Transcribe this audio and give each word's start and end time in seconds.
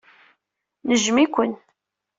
Nejjem-iken. 0.87 1.51